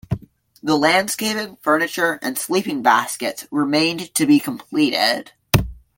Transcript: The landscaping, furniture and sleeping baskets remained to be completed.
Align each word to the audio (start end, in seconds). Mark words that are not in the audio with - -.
The 0.63 0.75
landscaping, 0.75 1.57
furniture 1.61 2.17
and 2.23 2.35
sleeping 2.35 2.81
baskets 2.81 3.45
remained 3.51 4.11
to 4.15 4.25
be 4.25 4.39
completed. 4.39 5.31